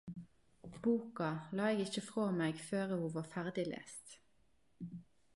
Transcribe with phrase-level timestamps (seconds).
[0.85, 1.27] Boka
[1.57, 4.17] la eg ikkje frå meg føre ho var ferdiglest.